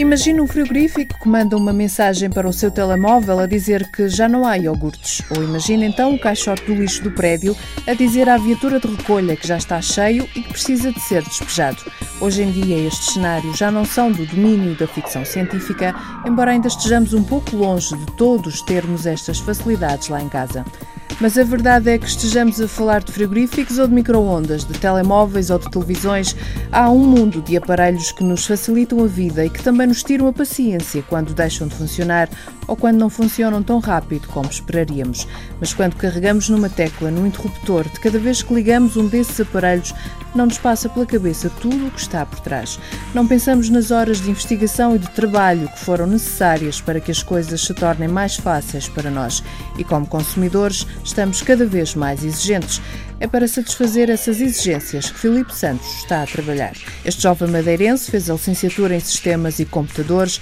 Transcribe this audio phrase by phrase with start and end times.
[0.00, 4.26] Imagine um frigorífico que manda uma mensagem para o seu telemóvel a dizer que já
[4.26, 5.20] não há iogurtes.
[5.30, 7.54] Ou imagine então o caixote do lixo do prédio
[7.86, 11.22] a dizer à viatura de recolha que já está cheio e que precisa de ser
[11.22, 11.84] despejado.
[12.18, 15.94] Hoje em dia, estes cenários já não são do domínio da ficção científica,
[16.26, 20.64] embora ainda estejamos um pouco longe de todos termos estas facilidades lá em casa.
[21.20, 25.50] Mas a verdade é que estejamos a falar de frigoríficos ou de micro-ondas, de telemóveis
[25.50, 26.34] ou de televisões,
[26.72, 30.28] há um mundo de aparelhos que nos facilitam a vida e que também nos tiram
[30.28, 32.30] a paciência quando deixam de funcionar
[32.70, 35.26] ou quando não funcionam tão rápido como esperaríamos.
[35.58, 39.92] Mas quando carregamos numa tecla, no interruptor, de cada vez que ligamos um desses aparelhos,
[40.36, 42.78] não nos passa pela cabeça tudo o que está por trás.
[43.12, 47.24] Não pensamos nas horas de investigação e de trabalho que foram necessárias para que as
[47.24, 49.42] coisas se tornem mais fáceis para nós.
[49.76, 52.80] E como consumidores, estamos cada vez mais exigentes.
[53.18, 56.72] É para satisfazer essas exigências que Filipe Santos está a trabalhar.
[57.04, 60.40] Este jovem madeirense fez a licenciatura em Sistemas e Computadores,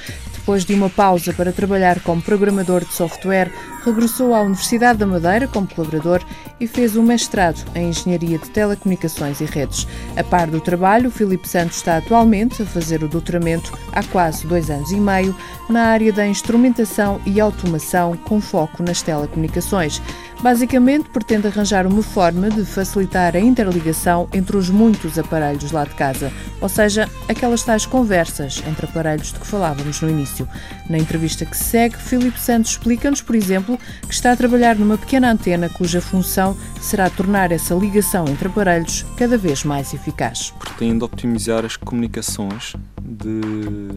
[0.49, 3.53] depois de uma pausa para trabalhar como programador de software,
[3.85, 6.23] regressou à Universidade da Madeira como colaborador
[6.59, 9.87] e fez um mestrado em Engenharia de Telecomunicações e Redes.
[10.17, 14.71] A par do trabalho, Filipe Santos está atualmente a fazer o doutoramento há quase dois
[14.71, 15.37] anos e meio
[15.69, 20.01] na área da instrumentação e automação com foco nas telecomunicações.
[20.41, 25.95] Basicamente, pretende arranjar uma forma de facilitar a interligação entre os muitos aparelhos lá de
[25.95, 30.49] casa, ou seja, aquelas tais conversas entre aparelhos de que falávamos no início.
[30.89, 34.97] Na entrevista que se segue, Filipe Santos explica-nos, por exemplo, que está a trabalhar numa
[34.97, 40.55] pequena antena cuja função será tornar essa ligação entre aparelhos cada vez mais eficaz.
[40.61, 43.91] Pretende optimizar as comunicações de...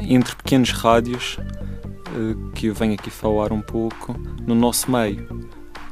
[0.00, 1.38] entre pequenos rádios
[2.54, 4.14] que eu venho aqui falar um pouco
[4.46, 5.26] no nosso meio.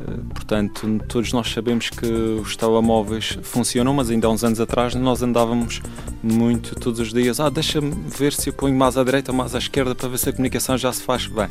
[0.01, 4.95] Eh, portanto, todos nós sabemos que os telemóveis funcionam, mas ainda há uns anos atrás
[4.95, 5.83] nós andávamos
[6.23, 7.39] muito todos os dias.
[7.41, 10.29] Ah, deixa-me ver se eu ponho mais à direita mais à esquerda para ver se
[10.29, 11.49] a comunicação já se faz bem.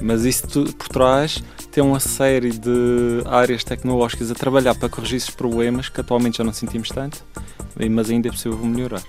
[0.00, 5.16] Mas isso tudo por trás tem uma série de áreas tecnológicas a trabalhar para corrigir
[5.16, 7.22] esses problemas que atualmente já não sentimos tanto,
[7.90, 9.02] mas ainda é possível melhorar.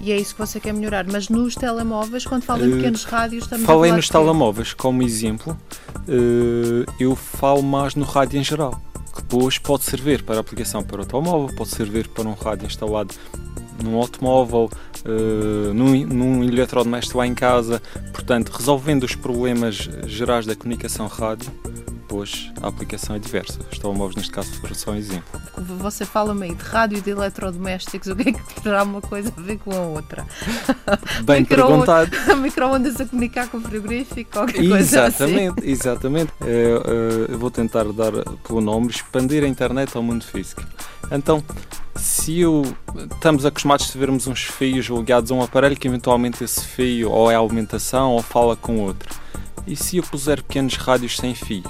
[0.00, 1.06] E é isso que você quer melhorar.
[1.10, 5.58] Mas nos telemóveis, quando fala em pequenos uh, rádios, estamos Falei nos telemóveis como exemplo.
[6.08, 8.80] Uh, eu falo mais no rádio em geral.
[9.14, 13.14] Que depois pode servir para aplicação para o telemóvel, pode servir para um rádio instalado
[13.82, 14.70] num automóvel,
[15.04, 17.82] uh, num, num eletrodoméstico lá em casa.
[18.12, 21.50] Portanto, resolvendo os problemas gerais da comunicação rádio,
[22.08, 23.60] depois a aplicação é diversa.
[23.70, 25.40] Os telemóveis, neste caso, foram só um exemplo.
[25.58, 29.30] Você fala meio de rádio e de eletrodomésticos, o que é que terá uma coisa
[29.36, 30.26] a ver com a outra?
[31.24, 32.10] Bem Micro perguntado.
[32.40, 35.24] Micro-ondas a comunicar com o frigorífico, qualquer coisa assim.
[35.24, 36.32] Exatamente, exatamente.
[36.40, 38.12] Eu, eu vou tentar dar
[38.46, 40.62] pelo nome expandir a internet ao mundo físico.
[41.10, 41.44] Então,
[41.94, 42.62] se eu,
[43.12, 47.30] estamos acostumados a vermos uns fios ligados a um aparelho que eventualmente esse fio ou
[47.30, 49.14] é alimentação ou fala com outro.
[49.66, 51.64] E se eu puser pequenos rádios sem fio?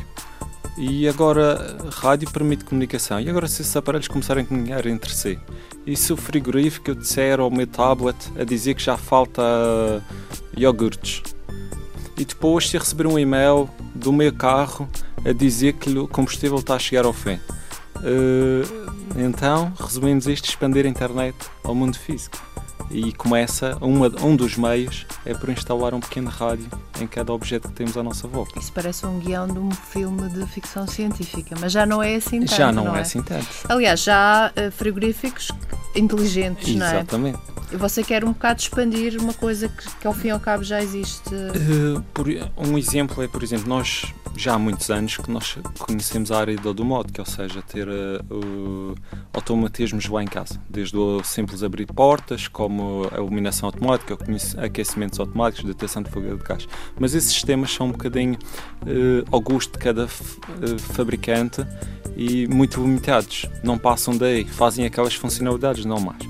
[0.79, 3.19] E agora, rádio permite comunicação.
[3.19, 5.37] E agora, se esses aparelhos começarem a comunicar entre si?
[5.85, 9.43] E se o frigorífico eu disser ao meu tablet a dizer que já falta
[10.57, 11.23] iogurtes?
[12.17, 14.89] E depois, se receber um e-mail do meu carro
[15.25, 17.41] a dizer que o combustível está a chegar ao fim?
[17.97, 22.48] Uh, então, resumimos isto: expandir a internet ao mundo físico
[22.91, 26.69] e começa, uma, um dos meios é por instalar um pequeno rádio
[27.01, 28.59] em cada objeto que temos à nossa volta.
[28.59, 32.41] Isso parece um guião de um filme de ficção científica, mas já não é assim
[32.41, 32.55] tanto.
[32.55, 32.99] Já não, não é?
[32.99, 33.47] é assim tanto.
[33.69, 35.49] Aliás, já há uh, frigoríficos
[35.95, 36.79] inteligentes, Exatamente.
[36.79, 37.31] não é?
[37.31, 37.59] Exatamente.
[37.71, 40.65] E você quer um bocado expandir uma coisa que, que ao fim e ao cabo
[40.65, 41.35] já existe?
[41.35, 42.27] Uh, por,
[42.57, 44.07] um exemplo é, por exemplo, nós
[44.39, 48.95] já há muitos anos que nós conhecemos a área da domótica, ou seja, ter uh,
[49.33, 54.17] automatismos lá em casa, desde o simples abrir portas, como a iluminação automática,
[54.57, 56.69] aquecimentos automáticos, detecção de fuga de gás.
[57.01, 58.39] Mas esses sistemas são um bocadinho
[58.83, 61.67] uh, de cada uh, fabricante
[62.17, 63.47] e muito limitados.
[63.65, 66.23] Não passam daí, fazem aquelas funcionalidades, não mais.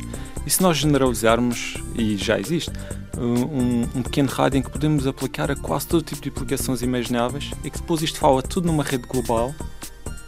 [0.46, 2.72] E se nós generalizarmos, e já existe,
[3.18, 7.50] um, um, pequeno rádio em que podemos aplicar a quase todo tipo de aplicações imagináveis
[7.64, 9.54] e que depois isto fala tudo numa rede global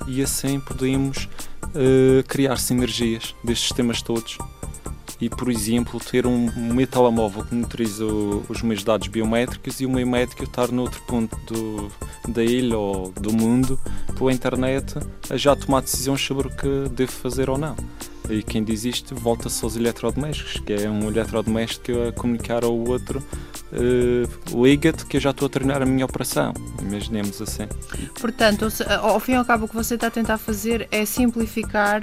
[0.07, 1.29] e assim podemos
[1.65, 4.39] uh, criar sinergias destes sistemas todos
[5.21, 9.91] e, por exemplo, ter um, um telemóvel que monitoriza os meus dados biométricos e o
[9.91, 11.93] meu médico estar noutro ponto do,
[12.33, 13.79] da ilha ou do mundo,
[14.17, 14.95] pela internet,
[15.29, 17.77] a já tomar decisões sobre o que devo fazer ou não.
[18.31, 23.23] E quem diz isto volta-se aos eletrodomésticos, que é um eletrodoméstico a comunicar ao outro,
[23.73, 26.55] eh, liga-te que eu já estou a treinar a minha operação.
[26.81, 27.67] Imaginemos assim.
[28.21, 28.69] Portanto,
[29.03, 32.03] ao fim e ao cabo, o que você está a tentar fazer é simplificar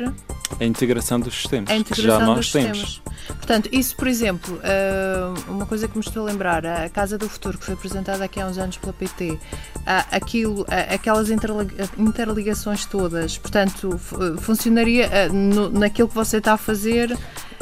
[0.60, 2.78] A integração dos sistemas, a que integração já nós temos.
[2.80, 3.02] sistemas.
[3.28, 7.28] Portanto, isso, por exemplo, ah, uma coisa que me estou a lembrar, a Casa do
[7.30, 9.38] Futuro, que foi apresentada aqui há uns anos pela PT,
[9.86, 11.68] ah, aquilo, ah, aquelas interli-
[11.98, 15.10] interligações todas, portanto, fu- funcionaria
[15.74, 17.18] naquilo que você está a fazer,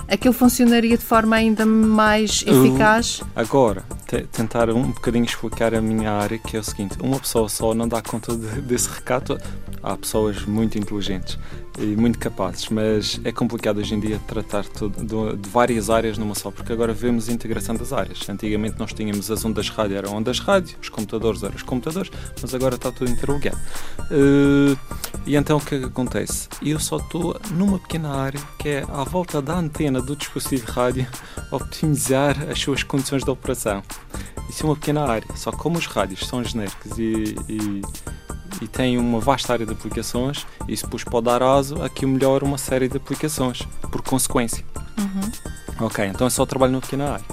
[0.07, 3.22] aquilo funcionaria de forma ainda mais Uh, eficaz?
[3.36, 7.50] Agora, te- tentar um bocadinho explicar a minha área, que é o seguinte: uma pessoa
[7.50, 9.40] só não dá conta de- desse recado.
[9.84, 11.38] Há pessoas muito inteligentes
[11.78, 16.18] e muito capazes, mas é complicado hoje em dia tratar tudo, de, de várias áreas
[16.18, 18.28] numa só, porque agora vemos a integração das áreas.
[18.28, 22.10] Antigamente nós tínhamos as ondas rádio, eram ondas rádio, os computadores eram os computadores,
[22.42, 23.60] mas agora está tudo interligado.
[24.10, 24.75] Eh,
[25.25, 26.48] e então o que é que acontece?
[26.62, 31.07] Eu só estou numa pequena área que é à volta da antena do dispositivo rádio
[31.51, 33.81] optimizar as suas condições de operação.
[34.50, 37.81] Isso é uma pequena área, só que como os rádios são genéricos e, e,
[38.62, 42.10] e têm uma vasta área de aplicações, isso depois pode dar aso a que eu
[42.10, 44.63] melhore uma série de aplicações, por consequência.
[45.80, 47.25] Ok, então é só trabalho numa pequena área.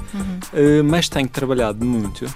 [0.52, 2.26] Uh, mas tenho trabalhado muito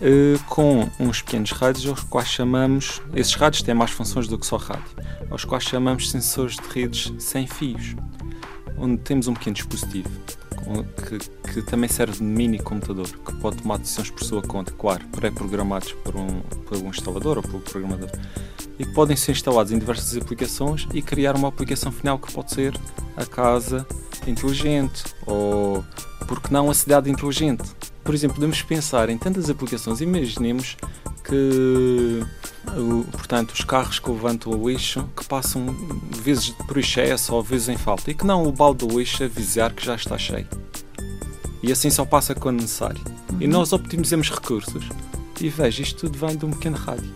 [0.00, 3.00] uh, com uns pequenos rádios aos quais chamamos.
[3.14, 4.84] Esses rádios têm mais funções do que só rádio,
[5.30, 7.94] aos quais chamamos sensores de redes sem fios,
[8.76, 10.10] onde temos um pequeno dispositivo
[11.06, 15.04] que, que também serve de mini computador, que pode tomar decisões por sua conta, claro,
[15.08, 18.10] pré-programados por um, por um instalador ou pelo programador,
[18.78, 22.52] e que podem ser instalados em diversas aplicações e criar uma aplicação final que pode
[22.52, 22.78] ser
[23.16, 23.86] a casa
[24.26, 25.84] inteligente ou,
[26.26, 27.64] porque não, a cidade inteligente.
[28.08, 30.00] Por exemplo, podemos pensar em tantas aplicações.
[30.00, 30.78] Imaginemos
[31.22, 32.24] que,
[33.12, 35.66] portanto, os carros que levantam o lixo que passam
[36.22, 39.74] vezes por excesso ou vezes em falta e que não o balde do lixo avisar
[39.74, 40.48] que já está cheio.
[41.62, 43.04] E assim só passa quando necessário.
[43.38, 44.88] E nós optimizamos recursos.
[45.38, 47.12] E veja, isto tudo vem de um pequeno rádio.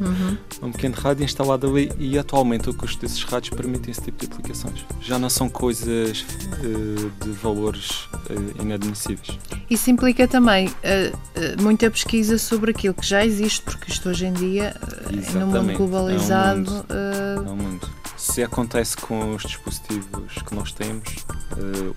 [0.00, 0.36] Uhum.
[0.62, 4.32] Um pequeno rádio instalado ali e atualmente o custo desses rádios permite esse tipo de
[4.32, 4.84] aplicações.
[5.00, 6.24] Já não são coisas
[6.62, 9.38] eh, de valores eh, inadmissíveis.
[9.70, 11.12] Isso implica também eh,
[11.60, 15.56] muita pesquisa sobre aquilo que já existe, porque isto hoje em dia, eh, no mundo
[15.56, 15.76] Exatamente.
[15.76, 17.48] globalizado, É um mundo.
[17.48, 17.88] É um mundo.
[18.16, 21.04] Se acontece com os dispositivos que nós temos,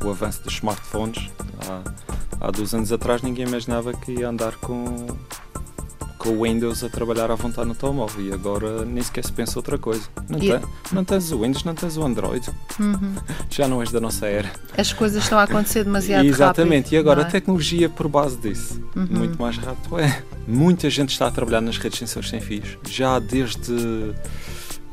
[0.04, 1.30] o avanço dos smartphones,
[1.68, 1.82] há,
[2.48, 5.08] há dois anos atrás ninguém imaginava que ia andar com,
[6.20, 9.58] com o Windows a trabalhar à vontade no telemóvel e agora nem sequer se pensa
[9.58, 10.04] outra coisa.
[10.30, 10.60] Não, tem-
[10.92, 12.48] não tens o Windows, não tens o Android,
[12.80, 13.16] uhum.
[13.50, 14.52] já não és da nossa era.
[14.78, 16.94] as coisas estão a acontecer demasiado Exatamente, rápido.
[16.94, 17.32] e agora não a é?
[17.32, 19.08] tecnologia por base disso, Uhum.
[19.10, 20.22] muito mais rápido é.
[20.48, 24.14] Muita gente está a trabalhar nas redes sensores sem fios, já desde,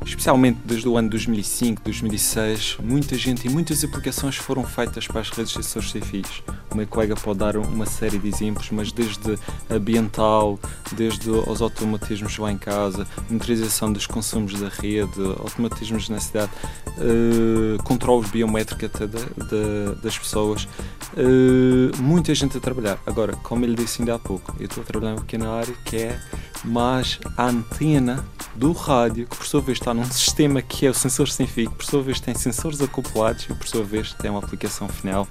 [0.07, 5.29] especialmente desde o ano 2005, 2006, muita gente e muitas aplicações foram feitas para as
[5.29, 6.41] redes sensores sem fios.
[6.71, 9.37] O meu colega pode dar uma série de exemplos, mas desde
[9.69, 10.59] ambiental,
[10.93, 16.51] desde os automatismos lá em casa, monitorização dos consumos da rede, automatismos na cidade,
[16.99, 20.67] eh, controles biométricos até da- da- das pessoas,
[21.15, 22.97] eh, muita gente a trabalhar.
[23.05, 25.97] Agora, como ele disse ainda há pouco, eu estou a trabalhar numa pequena área que
[25.97, 26.19] é
[26.63, 30.93] mais a antena do rádio, que por sua vez está num sistema que é o
[30.93, 34.31] sensor sem fio, que por sua vez tem sensores acoplados e por sua vez tem
[34.31, 35.27] uma aplicação final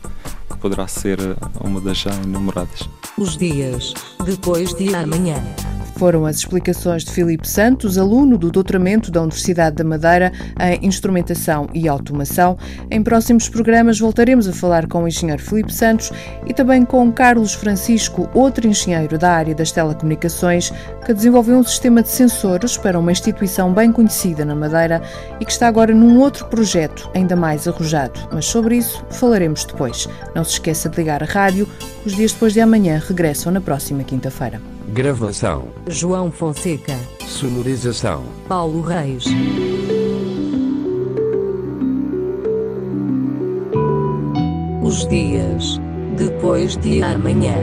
[0.49, 1.18] que poderá ser
[1.61, 2.88] uma das já enumeradas.
[3.18, 5.42] Os dias depois de amanhã.
[5.97, 11.69] Foram as explicações de Filipe Santos, aluno do doutoramento da Universidade da Madeira em Instrumentação
[11.73, 12.59] e Automação.
[12.91, 16.12] Em próximos programas voltaremos a falar com o engenheiro Filipe Santos
[16.47, 20.71] e também com Carlos Francisco, outro engenheiro da área das telecomunicações,
[21.05, 25.00] que desenvolveu um sistema de sensores para uma instituição bem conhecida na Madeira
[25.41, 28.21] e que está agora num outro projeto ainda mais arrojado.
[28.31, 30.07] Mas sobre isso falaremos depois.
[30.35, 31.67] Não se esqueça de ligar a rádio.
[32.05, 34.75] Os dias depois de amanhã regressam na próxima quinta-feira.
[34.88, 35.69] Gravação.
[35.88, 38.23] João Fonseca, Sonorização.
[38.49, 39.25] Paulo Reis.
[44.83, 45.81] Os dias
[46.16, 47.57] depois de amanhã.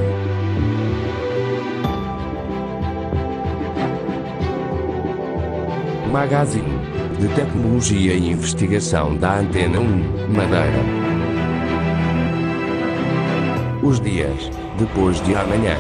[6.12, 6.78] Magazine
[7.20, 9.86] de Tecnologia e Investigação da Antena 1,
[10.28, 10.84] Madeira.
[13.82, 15.78] Os dias depois de amanhã.